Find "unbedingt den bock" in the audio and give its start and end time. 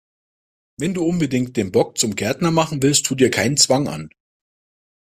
1.05-1.95